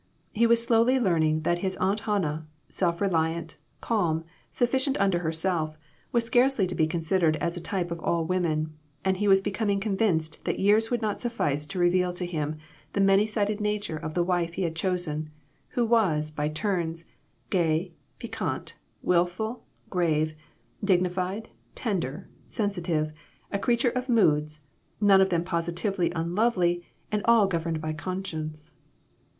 [0.33, 5.77] He was slowly learning that his Aunt Hannah, self reliant, calm, suffi cient unto herself,
[6.11, 8.73] was scarcely to be considered as a type of all women,
[9.05, 12.57] and he was becoming con vinced that years would not suffice to reveal to him
[12.93, 15.29] the many sided nature of the wife he had chosen,
[15.69, 17.05] who was, by turns,
[17.51, 18.73] gay, piquant,
[19.03, 19.61] willful,
[19.91, 20.33] grave,
[20.83, 23.11] dignified, tender, sensitive,
[23.51, 24.61] a creature of moods,
[24.99, 28.71] none of them positively unlovely, and all governed by conscience.